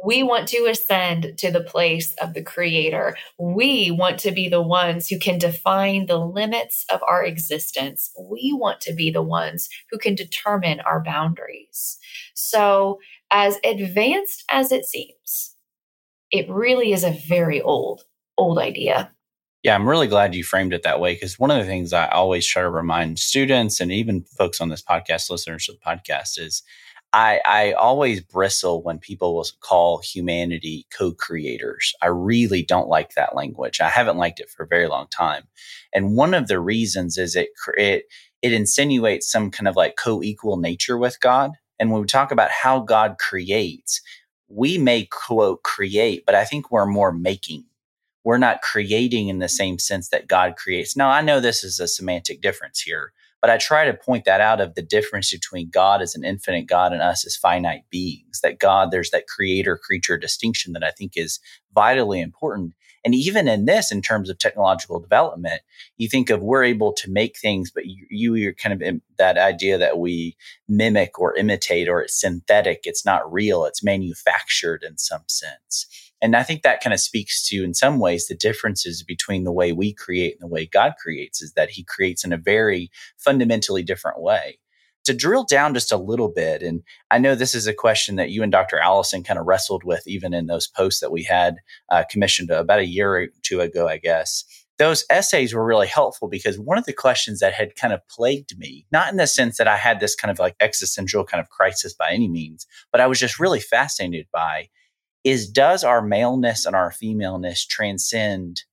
[0.04, 3.18] We want to ascend to the place of the Creator.
[3.40, 8.12] We want to be the ones who can define the limits of our existence.
[8.20, 11.98] We want to be the ones who can determine our boundaries.
[12.34, 13.00] So,
[13.32, 15.56] as advanced as it seems,
[16.32, 18.04] it really is a very old,
[18.38, 19.12] old idea.
[19.64, 22.08] Yeah, I'm really glad you framed it that way because one of the things I
[22.08, 26.40] always try to remind students and even folks on this podcast, listeners of the podcast,
[26.40, 26.64] is
[27.14, 31.94] I, I always bristle when people will call humanity co-creators.
[32.02, 33.82] I really don't like that language.
[33.82, 35.44] I haven't liked it for a very long time,
[35.94, 38.06] and one of the reasons is it it
[38.42, 41.52] it insinuates some kind of like co-equal nature with God.
[41.80, 44.02] And when we talk about how God creates,
[44.50, 47.66] we may quote create, but I think we're more making.
[48.24, 50.98] We're not creating in the same sense that God creates.
[50.98, 54.42] Now, I know this is a semantic difference here, but I try to point that
[54.42, 58.40] out of the difference between God as an infinite God and us as finite beings.
[58.42, 61.40] That God, there's that creator creature distinction that I think is
[61.74, 62.74] vitally important.
[63.06, 65.62] And even in this, in terms of technological development,
[65.98, 69.02] you think of we're able to make things, but you, you are kind of in
[69.18, 70.36] that idea that we
[70.68, 72.82] mimic or imitate or it's synthetic.
[72.84, 73.66] It's not real.
[73.66, 76.07] It's manufactured in some sense.
[76.22, 79.52] And I think that kind of speaks to, in some ways, the differences between the
[79.52, 82.90] way we create and the way God creates is that he creates in a very
[83.18, 84.60] fundamentally different way.
[85.06, 88.30] To drill down just a little bit, and I know this is a question that
[88.30, 88.78] you and Dr.
[88.78, 91.58] Allison kind of wrestled with even in those posts that we had
[91.90, 94.44] uh, commissioned about a year or two ago, I guess.
[94.78, 98.58] Those essays were really helpful because one of the questions that had kind of plagued
[98.60, 101.50] me, not in the sense that I had this kind of like existential kind of
[101.50, 104.68] crisis by any means, but I was just really fascinated by
[105.24, 108.64] is does our maleness and our femaleness transcend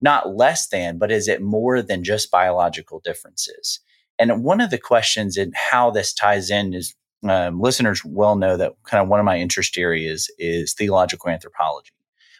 [0.00, 3.80] not less than, but is it more than just biological differences?
[4.18, 6.94] And one of the questions in how this ties in is
[7.28, 11.90] um, listeners well know that kind of one of my interest areas is theological anthropology.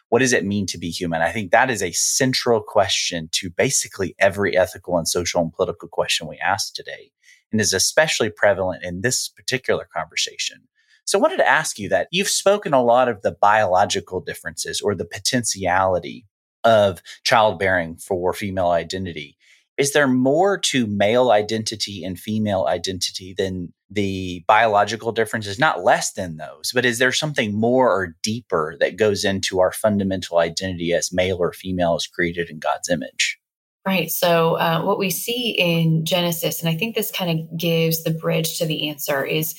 [0.09, 1.21] What does it mean to be human?
[1.21, 5.89] I think that is a central question to basically every ethical and social and political
[5.89, 7.11] question we ask today,
[7.51, 10.67] and is especially prevalent in this particular conversation.
[11.05, 14.81] So I wanted to ask you that you've spoken a lot of the biological differences
[14.81, 16.25] or the potentiality
[16.63, 19.37] of childbearing for female identity.
[19.77, 25.59] Is there more to male identity and female identity than the biological differences?
[25.59, 29.71] Not less than those, but is there something more or deeper that goes into our
[29.71, 33.37] fundamental identity as male or female is created in God's image?
[33.85, 34.09] Right.
[34.09, 38.09] So, uh, what we see in Genesis, and I think this kind of gives the
[38.09, 39.53] bridge to the answer, is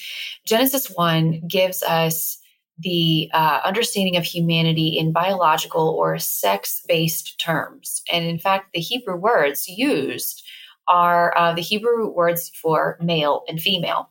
[0.45, 2.39] Genesis 1 gives us
[2.79, 8.03] the uh, understanding of humanity in biological or sex based terms.
[8.12, 10.43] And in fact, the Hebrew words used
[10.89, 14.11] are uh, the Hebrew words for male and female.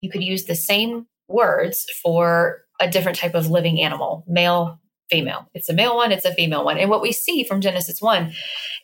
[0.00, 5.48] You could use the same words for a different type of living animal, male, female.
[5.54, 6.78] It's a male one, it's a female one.
[6.78, 8.32] And what we see from Genesis 1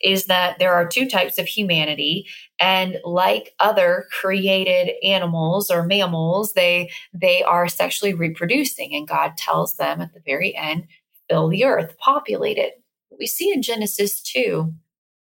[0.01, 2.27] is that there are two types of humanity
[2.59, 9.75] and like other created animals or mammals, they they are sexually reproducing and God tells
[9.75, 10.87] them at the very end,
[11.29, 12.81] fill the earth, populate it.
[13.09, 14.73] What we see in Genesis 2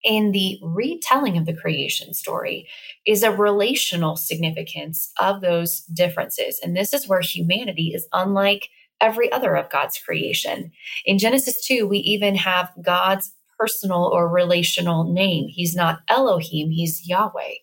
[0.04, 2.68] in the retelling of the creation story
[3.06, 6.60] is a relational significance of those differences.
[6.62, 8.68] And this is where humanity is unlike
[9.00, 10.72] every other of God's creation.
[11.04, 15.48] In Genesis 2, we even have God's personal or relational name.
[15.48, 17.54] He's not Elohim, he's Yahweh.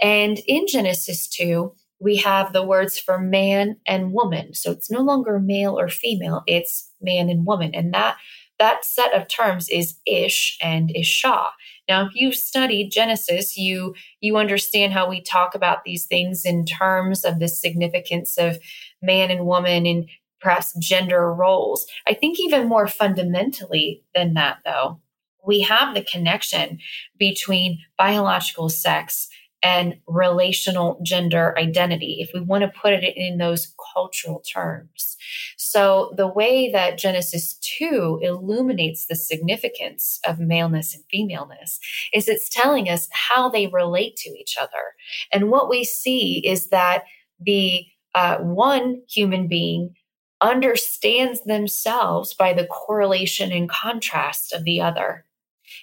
[0.00, 4.54] And in Genesis 2, we have the words for man and woman.
[4.54, 7.74] So it's no longer male or female, it's man and woman.
[7.74, 8.16] And that
[8.58, 11.46] that set of terms is ish and isha.
[11.88, 16.66] Now, if you've studied Genesis, you you understand how we talk about these things in
[16.66, 18.58] terms of the significance of
[19.02, 20.08] man and woman and
[20.40, 21.86] perhaps gender roles.
[22.06, 25.00] I think even more fundamentally than that, though,
[25.46, 26.78] we have the connection
[27.18, 29.28] between biological sex
[29.62, 35.16] and relational gender identity, if we want to put it in those cultural terms.
[35.58, 41.78] So, the way that Genesis 2 illuminates the significance of maleness and femaleness
[42.14, 44.94] is it's telling us how they relate to each other.
[45.32, 47.04] And what we see is that
[47.38, 47.84] the
[48.14, 49.94] uh, one human being
[50.40, 55.24] understands themselves by the correlation and contrast of the other.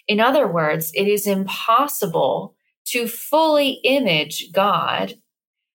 [0.08, 2.56] In other words, it is impossible
[2.86, 5.16] to fully image God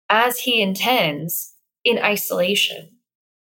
[0.09, 1.55] as he intends
[1.85, 2.91] in isolation,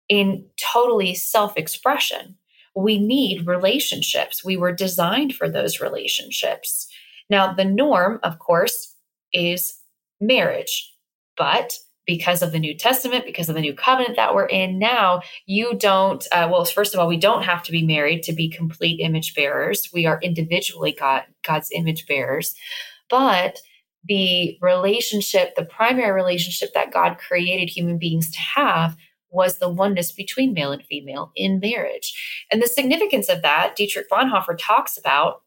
[0.10, 2.38] in totally self expression.
[2.76, 4.44] We need relationships.
[4.44, 6.88] We were designed for those relationships.
[7.30, 8.96] Now, the norm, of course,
[9.32, 9.74] is
[10.20, 10.92] marriage.
[11.38, 11.74] But
[12.06, 15.76] because of the New Testament, because of the new covenant that we're in now, you
[15.76, 19.00] don't, uh, well, first of all, we don't have to be married to be complete
[19.00, 19.90] image bearers.
[19.94, 22.56] We are individually God, God's image bearers.
[23.10, 23.60] But
[24.06, 28.98] the relationship, the primary relationship that God created human beings to have
[29.30, 32.46] was the oneness between male and female in marriage.
[32.52, 35.43] And the significance of that, Dietrich Bonhoeffer talks about,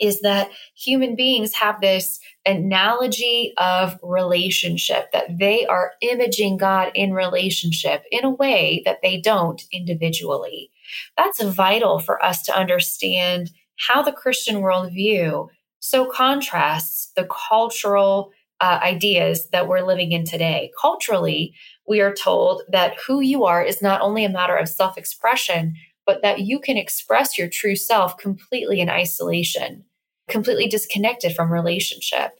[0.00, 7.12] is that human beings have this analogy of relationship, that they are imaging God in
[7.12, 10.70] relationship in a way that they don't individually.
[11.16, 15.48] That's vital for us to understand how the Christian worldview
[15.80, 20.70] so contrasts the cultural uh, ideas that we're living in today.
[20.80, 21.54] Culturally,
[21.86, 25.74] we are told that who you are is not only a matter of self expression,
[26.06, 29.84] but that you can express your true self completely in isolation,
[30.28, 32.32] completely disconnected from relationship.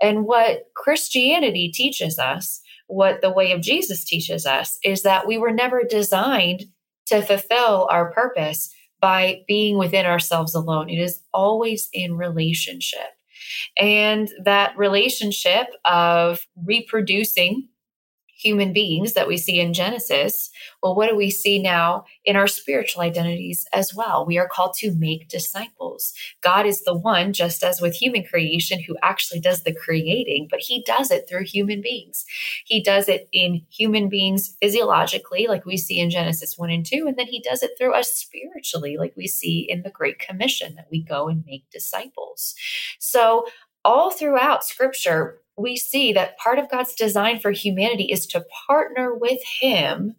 [0.00, 5.38] And what Christianity teaches us, what the way of Jesus teaches us, is that we
[5.38, 6.64] were never designed
[7.06, 10.88] to fulfill our purpose by being within ourselves alone.
[10.88, 13.10] It is always in relationship.
[13.76, 17.68] And that relationship of reproducing
[18.42, 20.50] human beings that we see in Genesis,
[20.82, 24.26] well, what do we see now in our spiritual identities as well?
[24.26, 26.12] We are called to make disciples.
[26.42, 30.60] God is the one, just as with human creation, who actually does the creating, but
[30.60, 32.24] he does it through human beings.
[32.64, 37.06] He does it in human beings physiologically, like we see in Genesis 1 and 2,
[37.06, 40.74] and then he does it through us spiritually, like we see in the Great Commission
[40.74, 42.54] that we go and make disciples.
[42.98, 43.46] So,
[43.84, 49.14] all throughout scripture, we see that part of God's design for humanity is to partner
[49.14, 50.16] with Him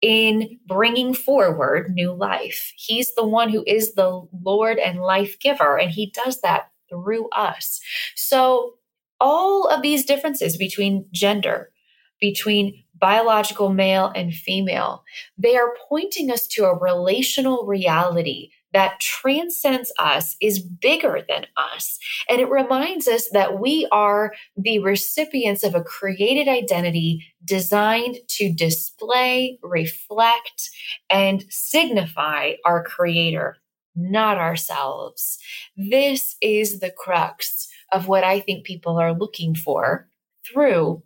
[0.00, 2.72] in bringing forward new life.
[2.76, 7.28] He's the one who is the Lord and life giver, and He does that through
[7.30, 7.80] us.
[8.14, 8.74] So,
[9.20, 11.72] all of these differences between gender,
[12.20, 15.02] between biological male and female,
[15.36, 21.98] they are pointing us to a relational reality that transcends us, is bigger than us.
[22.28, 28.52] And it reminds us that we are the recipients of a created identity designed to
[28.52, 30.70] display, reflect,
[31.08, 33.56] and signify our Creator,
[33.96, 35.38] not ourselves.
[35.76, 40.08] This is the crux of what I think people are looking for
[40.46, 41.02] through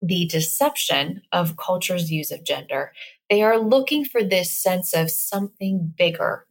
[0.00, 2.92] the deception of culture's views of gender.
[3.30, 6.46] They are looking for this sense of something bigger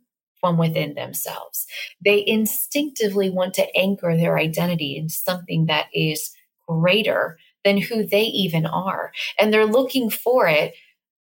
[0.47, 1.67] from within themselves.
[2.03, 6.31] They instinctively want to anchor their identity in something that is
[6.67, 9.11] greater than who they even are.
[9.37, 10.73] And they're looking for it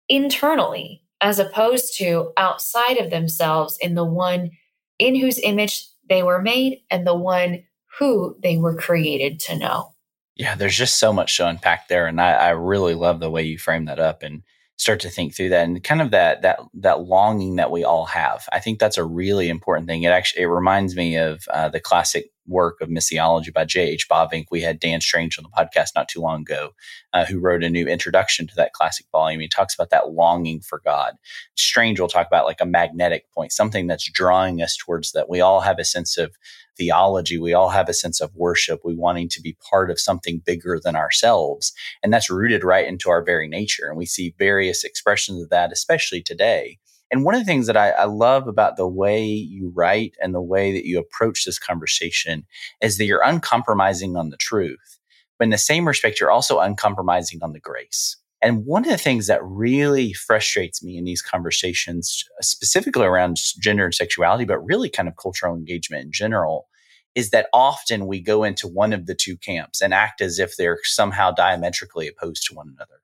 [0.09, 4.49] internally as opposed to outside of themselves in the one
[4.97, 7.63] in whose image they were made and the one
[7.99, 9.93] who they were created to know.
[10.35, 12.07] Yeah, there's just so much to unpack there.
[12.07, 14.23] And I, I really love the way you frame that up.
[14.23, 14.41] And
[14.81, 18.05] start to think through that and kind of that that that longing that we all
[18.05, 18.49] have.
[18.51, 20.01] I think that's a really important thing.
[20.01, 24.09] It actually it reminds me of uh, the classic work of missiology by J.H.
[24.09, 24.45] Bavinck.
[24.49, 26.71] We had Dan Strange on the podcast not too long ago,
[27.13, 29.39] uh, who wrote a new introduction to that classic volume.
[29.39, 31.13] He talks about that longing for God.
[31.55, 35.29] Strange will talk about like a magnetic point, something that's drawing us towards that.
[35.29, 36.35] We all have a sense of
[36.77, 37.37] theology.
[37.37, 38.81] We all have a sense of worship.
[38.83, 41.73] We wanting to be part of something bigger than ourselves.
[42.03, 43.87] And that's rooted right into our very nature.
[43.87, 46.79] And we see various expressions of that, especially today.
[47.11, 50.33] And one of the things that I, I, love about the way you write and
[50.33, 52.45] the way that you approach this conversation
[52.81, 54.97] is that you're uncompromising on the truth.
[55.37, 58.15] But in the same respect, you're also uncompromising on the grace.
[58.41, 63.85] And one of the things that really frustrates me in these conversations, specifically around gender
[63.85, 66.67] and sexuality, but really kind of cultural engagement in general,
[67.13, 70.55] is that often we go into one of the two camps and act as if
[70.55, 73.01] they're somehow diametrically opposed to one another.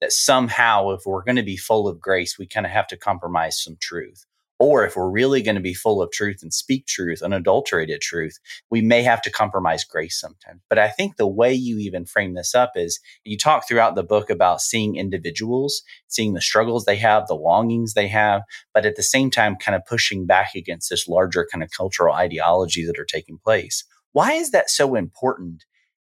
[0.00, 2.96] That somehow, if we're going to be full of grace, we kind of have to
[2.96, 4.24] compromise some truth.
[4.60, 8.38] Or if we're really going to be full of truth and speak truth, unadulterated truth,
[8.70, 10.60] we may have to compromise grace sometimes.
[10.68, 14.02] But I think the way you even frame this up is you talk throughout the
[14.02, 18.42] book about seeing individuals, seeing the struggles they have, the longings they have,
[18.74, 22.14] but at the same time, kind of pushing back against this larger kind of cultural
[22.14, 23.82] ideology that are taking place.
[24.12, 25.64] Why is that so important?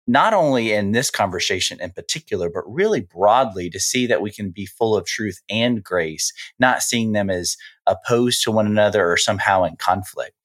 [0.07, 4.51] Not only in this conversation in particular, but really broadly to see that we can
[4.51, 7.55] be full of truth and grace, not seeing them as
[7.87, 10.35] opposed to one another or somehow in conflict.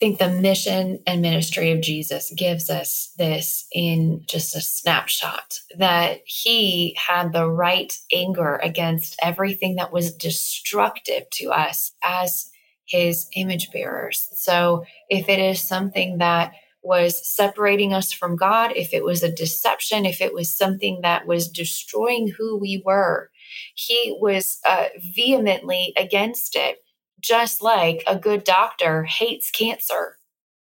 [0.00, 5.60] I think the mission and ministry of Jesus gives us this in just a snapshot
[5.78, 12.50] that he had the right anger against everything that was destructive to us as
[12.86, 14.28] his image bearers.
[14.34, 16.52] So if it is something that
[16.84, 21.26] was separating us from God, if it was a deception, if it was something that
[21.26, 23.30] was destroying who we were,
[23.74, 26.84] he was uh, vehemently against it,
[27.20, 30.18] just like a good doctor hates cancer.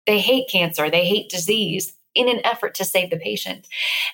[0.07, 3.67] They hate cancer, they hate disease in an effort to save the patient.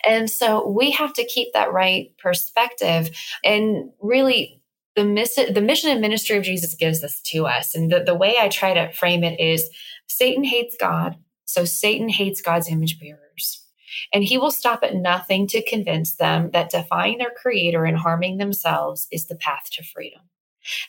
[0.04, 3.12] And so we have to keep that right perspective
[3.43, 4.60] and really
[4.95, 7.76] the mission, the mission and ministry of Jesus gives this to us.
[7.76, 9.70] And the, the way I try to frame it is
[10.08, 11.16] Satan hates God,
[11.52, 13.66] so Satan hates God's image bearers.
[14.14, 18.38] And he will stop at nothing to convince them that defying their creator and harming
[18.38, 20.22] themselves is the path to freedom.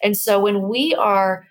[0.03, 1.47] And so when we are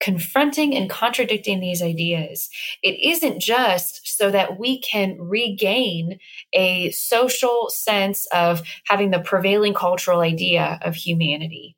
[0.00, 2.48] confronting and contradicting these ideas,
[2.82, 6.18] it isn't just so that we can regain
[6.52, 11.76] a social sense of having the prevailing cultural idea of humanity.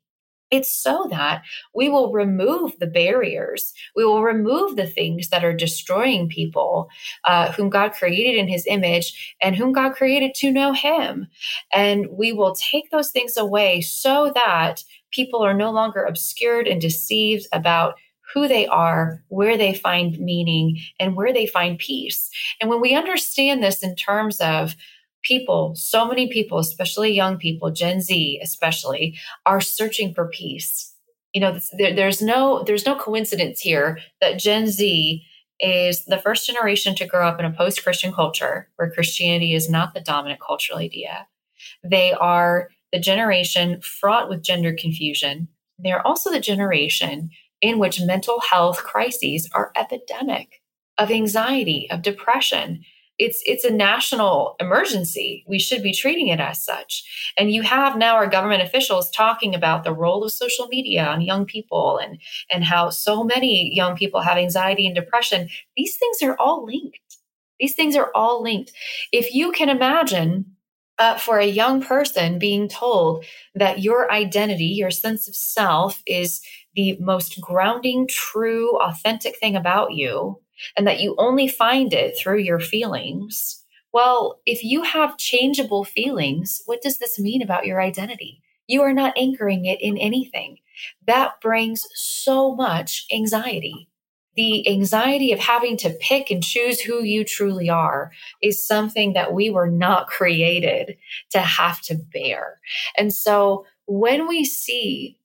[0.53, 1.41] It's so that
[1.73, 3.73] we will remove the barriers.
[3.95, 6.89] We will remove the things that are destroying people
[7.25, 11.25] uh, whom God created in his image and whom God created to know him.
[11.73, 16.79] And we will take those things away so that people are no longer obscured and
[16.79, 17.95] deceived about
[18.31, 22.29] who they are, where they find meaning, and where they find peace.
[22.61, 24.75] And when we understand this in terms of
[25.23, 30.93] people, so many people, especially young people, Gen Z especially, are searching for peace.
[31.33, 35.23] You know, there, there's no there's no coincidence here that Gen Z
[35.59, 39.93] is the first generation to grow up in a post-Christian culture where Christianity is not
[39.93, 41.27] the dominant cultural idea.
[41.83, 45.47] They are the generation fraught with gender confusion.
[45.79, 47.29] They're also the generation
[47.61, 50.61] in which mental health crises are epidemic
[50.97, 52.83] of anxiety, of depression,
[53.19, 55.45] it's it's a national emergency.
[55.47, 57.31] We should be treating it as such.
[57.37, 61.21] And you have now our government officials talking about the role of social media on
[61.21, 62.19] young people and
[62.51, 65.49] and how so many young people have anxiety and depression.
[65.77, 67.17] These things are all linked.
[67.59, 68.73] These things are all linked.
[69.11, 70.45] If you can imagine
[70.99, 76.41] uh, for a young person being told that your identity, your sense of self, is
[76.75, 80.39] the most grounding, true, authentic thing about you,
[80.77, 83.63] and that you only find it through your feelings.
[83.93, 88.41] Well, if you have changeable feelings, what does this mean about your identity?
[88.67, 90.57] You are not anchoring it in anything.
[91.05, 93.89] That brings so much anxiety.
[94.35, 99.31] The anxiety of having to pick and choose who you truly are is something that
[99.31, 100.97] we were not created
[101.31, 102.59] to have to bear.
[102.97, 105.17] And so when we see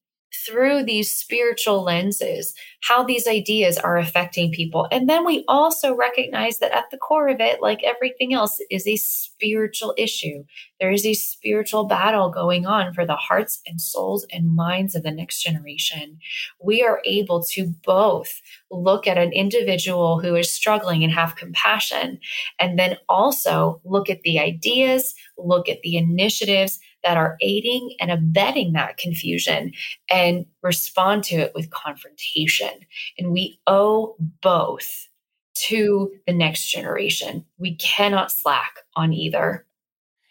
[0.48, 4.86] through these spiritual lenses how these ideas are affecting people.
[4.92, 8.86] And then we also recognize that at the core of it, like everything else, is
[8.86, 10.44] a spiritual issue.
[10.80, 15.02] There is a spiritual battle going on for the hearts and souls and minds of
[15.02, 16.18] the next generation.
[16.62, 18.40] We are able to both
[18.70, 22.20] look at an individual who is struggling and have compassion,
[22.60, 26.78] and then also look at the ideas, look at the initiatives
[27.08, 29.72] that are aiding and abetting that confusion
[30.10, 32.68] and respond to it with confrontation.
[33.16, 35.08] And we owe both
[35.54, 37.46] to the next generation.
[37.56, 39.64] We cannot slack on either.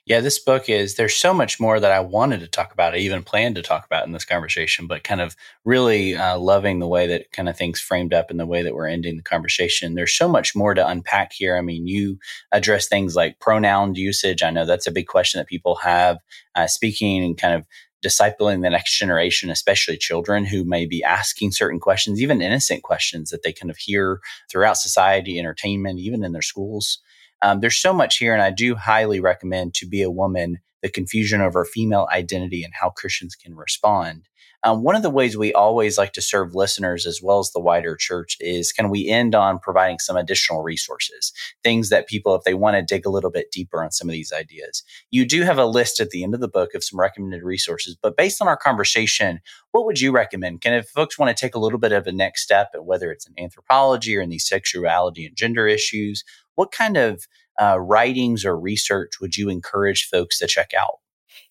[0.08, 2.94] Yeah, this book is, there's so much more that I wanted to talk about.
[2.94, 5.36] I even planned to talk about in this conversation, but kind of
[5.66, 8.74] really uh, loving the way that kind of things framed up and the way that
[8.74, 9.96] we're ending the conversation.
[9.96, 11.58] There's so much more to unpack here.
[11.58, 12.20] I mean, you
[12.54, 14.44] address things like pronoun usage.
[14.44, 16.20] I know that's a big question that people have,
[16.56, 17.66] uh, speaking and kind of
[18.02, 23.30] discipling the next generation, especially children who may be asking certain questions, even innocent questions
[23.32, 27.00] that they kind of hear throughout society, entertainment, even in their schools.
[27.42, 30.90] Um, there's so much here, and I do highly recommend To Be a Woman, the
[30.90, 34.28] confusion over female identity and how Christians can respond.
[34.64, 37.60] Um, one of the ways we always like to serve listeners as well as the
[37.60, 41.32] wider church is can we end on providing some additional resources,
[41.64, 44.14] things that people, if they want to dig a little bit deeper on some of
[44.14, 44.84] these ideas.
[45.12, 47.96] You do have a list at the end of the book of some recommended resources,
[48.02, 49.40] but based on our conversation,
[49.72, 50.62] what would you recommend?
[50.62, 53.28] Can if folks want to take a little bit of a next step, whether it's
[53.28, 56.24] in anthropology or in these sexuality and gender issues,
[56.58, 57.26] what kind of
[57.62, 61.00] uh, writings or research would you encourage folks to check out?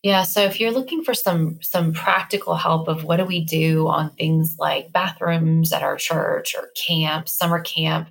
[0.03, 3.89] Yeah, so if you're looking for some some practical help of what do we do
[3.89, 8.09] on things like bathrooms at our church or camp, summer camp,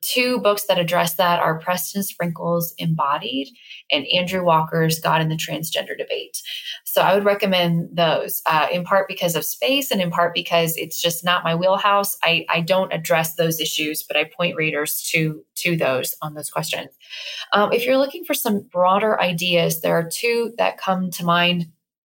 [0.00, 3.48] Two books that address that are Preston Sprinkle's Embodied
[3.90, 6.40] and Andrew Walker's God and the Transgender Debate.
[6.84, 10.76] So I would recommend those uh, in part because of space and in part because
[10.76, 12.16] it's just not my wheelhouse.
[12.22, 16.50] I, I don't address those issues, but I point readers to, to those on those
[16.50, 16.90] questions.
[17.52, 21.66] Um, if you're looking for some broader ideas, there are two that come to mind.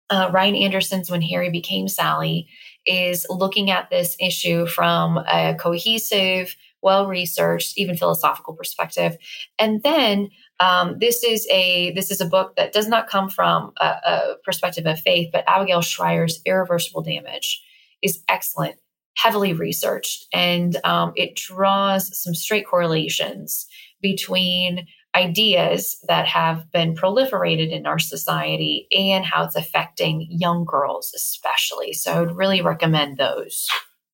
[0.09, 2.47] Uh, Ryan Anderson's When Harry Became Sally
[2.85, 9.17] is looking at this issue from a cohesive well researched, even philosophical perspective.
[9.59, 10.29] And then
[10.59, 14.35] um, this is a this is a book that does not come from a, a
[14.43, 17.63] perspective of faith, but Abigail Shrier's Irreversible Damage
[18.01, 18.75] is excellent,
[19.15, 23.67] heavily researched, and um, it draws some straight correlations
[24.01, 31.11] between ideas that have been proliferated in our society and how it's affecting young girls,
[31.15, 31.93] especially.
[31.93, 33.69] So I would really recommend those.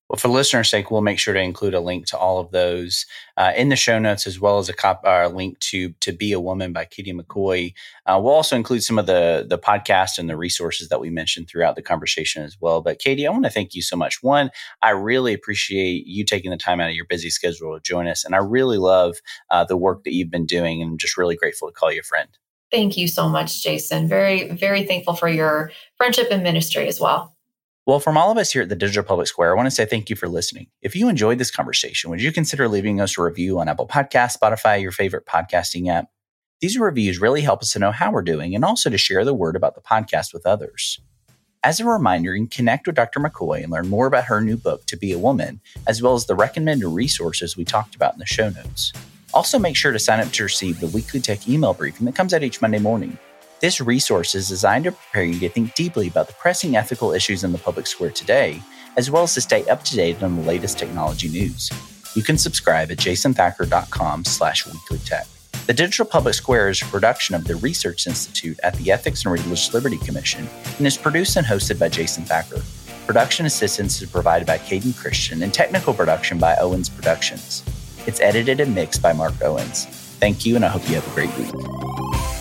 [0.10, 3.06] Well, for listeners' sake, we'll make sure to include a link to all of those
[3.36, 6.32] uh, in the show notes, as well as a cop, uh, link to "To Be
[6.32, 7.74] a Woman" by Katie McCoy.
[8.06, 11.50] Uh, we'll also include some of the the podcast and the resources that we mentioned
[11.50, 12.82] throughout the conversation as well.
[12.82, 14.24] But Katie, I want to thank you so much.
[14.24, 14.50] One,
[14.82, 18.24] I really appreciate you taking the time out of your busy schedule to join us,
[18.24, 19.18] and I really love
[19.52, 22.00] uh, the work that you've been doing, and I'm just really grateful to call you
[22.00, 22.30] a friend.
[22.72, 24.08] Thank you so much, Jason.
[24.08, 27.37] Very, very thankful for your friendship and ministry as well.
[27.88, 29.86] Well, from all of us here at the Digital Public Square, I want to say
[29.86, 30.68] thank you for listening.
[30.82, 34.38] If you enjoyed this conversation, would you consider leaving us a review on Apple Podcasts,
[34.38, 36.10] Spotify, your favorite podcasting app?
[36.60, 39.34] These reviews really help us to know how we're doing and also to share the
[39.34, 41.00] word about the podcast with others.
[41.64, 43.22] As a reminder, you can connect with Dr.
[43.22, 46.26] McCoy and learn more about her new book, To Be a Woman, as well as
[46.26, 48.92] the recommended resources we talked about in the show notes.
[49.34, 52.34] Also, make sure to sign up to receive the weekly tech email briefing that comes
[52.34, 53.18] out each Monday morning.
[53.60, 57.44] This resource is designed to prepare you to think deeply about the pressing ethical issues
[57.44, 58.62] in the public square today,
[58.98, 61.72] as well as to stay up to date on the latest technology news.
[62.16, 65.66] You can subscribe at jasonthacker.com slash weeklytech.
[65.66, 69.34] The Digital Public Square is a production of the Research Institute at the Ethics and
[69.34, 70.48] Religious Liberty Commission
[70.78, 72.62] and is produced and hosted by Jason Thacker.
[73.08, 77.64] Production assistance is provided by Kadin Christian and technical production by Owens Productions.
[78.06, 79.86] It's edited and mixed by Mark Owens.
[80.20, 82.37] Thank you, and I hope you have a great week.